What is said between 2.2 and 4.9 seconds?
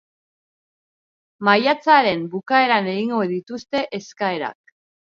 bukaeran egingo dituzte eskaerak.